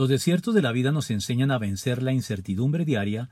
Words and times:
Los 0.00 0.08
desiertos 0.08 0.54
de 0.54 0.62
la 0.62 0.72
vida 0.72 0.92
nos 0.92 1.10
enseñan 1.10 1.50
a 1.50 1.58
vencer 1.58 2.02
la 2.02 2.14
incertidumbre 2.14 2.86
diaria 2.86 3.28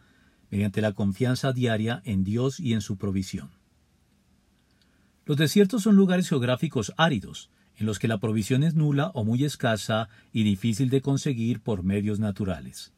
mediante 0.51 0.83
la 0.83 0.93
confianza 0.93 1.55
diaria 1.55 2.03
en 2.05 2.25
Dios 2.25 2.61
y 2.61 2.75
en 2.75 2.83
su 2.83 2.99
provisión. 2.99 3.49
Los 5.25 5.39
desiertos 5.39 5.85
son 5.85 5.97
lugares 5.97 6.29
geográficos 6.29 6.93
áridos, 6.99 7.49
en 7.77 7.87
los 7.87 7.99
que 7.99 8.07
la 8.07 8.19
provisión 8.19 8.63
es 8.65 8.75
nula 8.75 9.13
o 9.15 9.25
muy 9.25 9.45
escasa 9.45 10.11
y 10.31 10.43
difícil 10.43 10.91
de 10.91 11.01
conseguir 11.01 11.63
por 11.63 11.85
medios 11.85 12.21
naturales. 12.21 12.93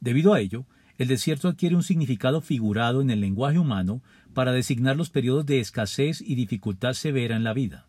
Debido 0.00 0.32
a 0.32 0.40
ello, 0.40 0.64
el 0.96 1.08
desierto 1.08 1.48
adquiere 1.48 1.76
un 1.76 1.82
significado 1.82 2.40
figurado 2.40 3.02
en 3.02 3.10
el 3.10 3.20
lenguaje 3.20 3.58
humano 3.58 4.02
para 4.32 4.52
designar 4.52 4.96
los 4.96 5.10
periodos 5.10 5.44
de 5.44 5.60
escasez 5.60 6.22
y 6.22 6.36
dificultad 6.36 6.94
severa 6.94 7.36
en 7.36 7.44
la 7.44 7.52
vida. 7.52 7.86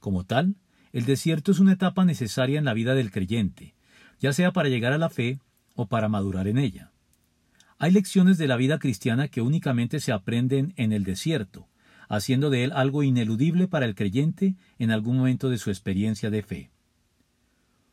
Como 0.00 0.24
tal, 0.24 0.56
el 0.92 1.04
desierto 1.04 1.52
es 1.52 1.58
una 1.58 1.74
etapa 1.74 2.06
necesaria 2.06 2.58
en 2.58 2.64
la 2.64 2.72
vida 2.72 2.94
del 2.94 3.10
creyente, 3.10 3.74
ya 4.22 4.32
sea 4.32 4.52
para 4.52 4.68
llegar 4.68 4.92
a 4.92 4.98
la 4.98 5.10
fe 5.10 5.40
o 5.74 5.86
para 5.86 6.08
madurar 6.08 6.46
en 6.46 6.56
ella. 6.56 6.92
Hay 7.78 7.90
lecciones 7.90 8.38
de 8.38 8.46
la 8.46 8.56
vida 8.56 8.78
cristiana 8.78 9.26
que 9.26 9.40
únicamente 9.40 9.98
se 9.98 10.12
aprenden 10.12 10.72
en 10.76 10.92
el 10.92 11.02
desierto, 11.02 11.66
haciendo 12.08 12.48
de 12.48 12.62
él 12.62 12.72
algo 12.72 13.02
ineludible 13.02 13.66
para 13.66 13.84
el 13.84 13.96
creyente 13.96 14.54
en 14.78 14.92
algún 14.92 15.16
momento 15.18 15.50
de 15.50 15.58
su 15.58 15.70
experiencia 15.70 16.30
de 16.30 16.42
fe. 16.42 16.70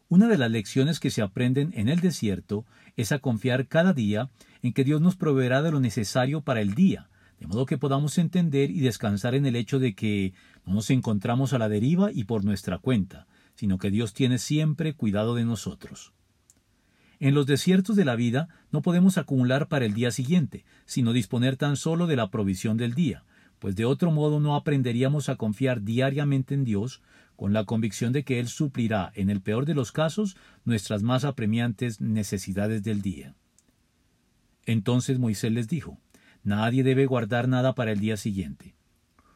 Una 0.08 0.28
de 0.28 0.38
las 0.38 0.52
lecciones 0.52 1.00
que 1.00 1.10
se 1.10 1.24
aprenden 1.24 1.72
en 1.76 1.90
el 1.90 2.00
desierto 2.00 2.66
es 2.96 3.12
a 3.12 3.20
confiar 3.20 3.68
cada 3.68 3.94
día 3.94 4.30
en 4.62 4.74
que 4.74 4.84
Dios 4.84 5.02
nos 5.02 5.16
proveerá 5.16 5.64
de 5.64 5.72
lo 5.72 5.80
necesario 5.80 6.42
para 6.42 6.62
el 6.62 6.76
día, 6.76 7.10
de 7.40 7.48
modo 7.48 7.66
que 7.66 7.80
podamos 7.80 8.20
entender 8.20 8.70
y 8.70 8.82
descansar 8.82 9.34
en 9.34 9.48
el 9.48 9.56
hecho 9.56 9.80
de 9.80 9.96
que 9.96 10.34
no 10.64 10.76
nos 10.76 10.92
encontramos 10.92 11.54
a 11.54 11.58
la 11.58 11.70
deriva 11.70 12.12
y 12.12 12.26
por 12.26 12.46
nuestra 12.46 12.78
cuenta, 12.78 13.26
sino 13.56 13.80
que 13.80 13.90
Dios 13.90 14.14
tiene 14.14 14.38
siempre 14.38 14.94
cuidado 14.94 15.34
de 15.34 15.46
nosotros. 15.46 16.14
En 17.20 17.36
los 17.36 17.46
desiertos 17.46 17.98
de 17.98 18.06
la 18.06 18.16
vida 18.16 18.48
no 18.72 18.82
podemos 18.82 19.18
acumular 19.18 19.68
para 19.68 19.86
el 19.86 19.94
día 19.94 20.12
siguiente, 20.12 20.64
sino 20.86 21.12
disponer 21.12 21.58
tan 21.58 21.76
solo 21.76 22.08
de 22.08 22.16
la 22.16 22.32
provisión 22.32 22.78
del 22.78 22.94
día, 22.94 23.26
pues 23.60 23.76
de 23.76 23.84
otro 23.84 24.10
modo 24.10 24.40
no 24.40 24.56
aprenderíamos 24.56 25.28
a 25.28 25.36
confiar 25.36 25.84
diariamente 25.84 26.54
en 26.54 26.64
Dios 26.64 27.02
con 27.36 27.52
la 27.52 27.66
convicción 27.66 28.14
de 28.14 28.24
que 28.24 28.40
Él 28.40 28.48
suplirá, 28.48 29.12
en 29.16 29.30
el 29.30 29.42
peor 29.42 29.66
de 29.66 29.74
los 29.74 29.92
casos, 29.92 30.38
nuestras 30.64 31.04
más 31.04 31.26
apremiantes 31.26 32.00
necesidades 32.00 32.84
del 32.84 33.02
día. 33.02 33.36
Entonces 34.66 35.20
Moisés 35.20 35.52
les 35.52 35.68
dijo, 35.68 36.00
Nadie 36.44 36.84
debe 36.84 37.06
guardar 37.06 37.50
nada 37.50 37.76
para 37.76 37.92
el 37.92 38.00
día 38.00 38.16
siguiente. 38.16 38.76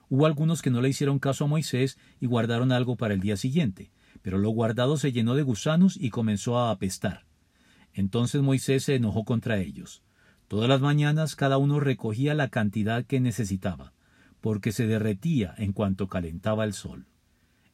Hubo 0.08 0.26
algunos 0.26 0.62
que 0.62 0.70
no 0.70 0.82
le 0.82 0.90
hicieron 0.90 1.20
caso 1.20 1.46
a 1.46 1.48
Moisés 1.48 1.98
y 2.22 2.28
guardaron 2.28 2.72
algo 2.72 2.96
para 2.96 3.14
el 3.14 3.20
día 3.20 3.36
siguiente, 3.36 3.92
pero 4.22 4.38
lo 4.38 4.50
guardado 4.52 4.96
se 4.96 5.12
llenó 5.12 5.36
de 5.36 5.44
gusanos 5.44 5.98
y 6.00 6.12
comenzó 6.12 6.60
a 6.60 6.72
apestar. 6.72 7.26
Entonces 7.94 8.42
Moisés 8.42 8.84
se 8.84 8.96
enojó 8.96 9.24
contra 9.24 9.60
ellos. 9.60 10.02
Todas 10.48 10.70
las 10.70 10.82
mañanas 10.82 11.36
cada 11.36 11.58
uno 11.58 11.80
recogía 11.80 12.34
la 12.34 12.50
cantidad 12.50 13.06
que 13.06 13.20
necesitaba, 13.20 13.94
porque 14.42 14.72
se 14.72 14.88
derretía 14.88 15.54
en 15.58 15.74
cuanto 15.74 16.08
calentaba 16.08 16.64
el 16.64 16.74
sol. 16.74 17.06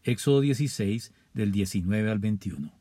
Éxodo 0.04 0.42
16 0.42 1.14
del 1.34 1.52
19 1.52 2.12
al 2.12 2.20
21. 2.20 2.79